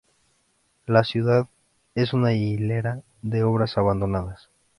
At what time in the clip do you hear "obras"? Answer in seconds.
3.43-3.77